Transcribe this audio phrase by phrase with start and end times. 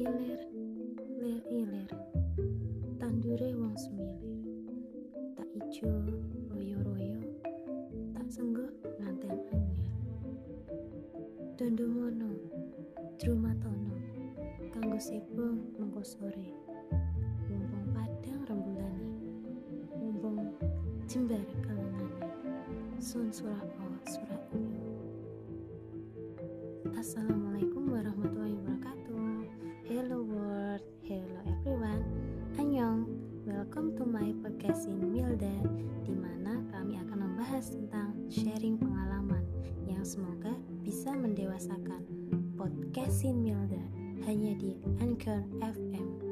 [0.00, 0.40] ilir
[1.20, 1.90] lir ilir.
[2.96, 4.24] Tandure wong semilir.
[5.36, 5.92] Tak ijo
[6.48, 7.20] royo royo
[8.16, 9.92] tak sengguh nganten anyar
[11.60, 12.32] dondo mono
[13.20, 13.92] drumatono.
[14.72, 16.48] Kanggo sebo mengko sore.
[17.52, 19.12] Mumpung padang rembulane.
[20.00, 20.56] Mumpung
[21.04, 22.24] jembar kalungane
[22.96, 24.44] sun surah o surah
[26.96, 27.49] Assalamualaikum.
[33.70, 35.54] Welcome to my podcast in Milda
[36.02, 39.46] Di mana kami akan membahas tentang sharing pengalaman
[39.86, 42.02] Yang semoga bisa mendewasakan
[42.58, 43.78] Podcastin Milda
[44.26, 46.29] hanya di Anchor FM